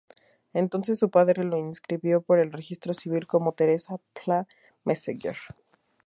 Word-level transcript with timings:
Entonces 0.53 0.97
su 0.97 1.11
padre 1.11 1.43
lo 1.43 1.57
inscribió 1.59 2.25
en 2.29 2.39
el 2.39 2.51
registro 2.51 2.91
civil 2.95 3.27
como 3.27 3.51
Teresa 3.51 3.97
Pla 4.25 4.47
Meseguer. 4.83 5.37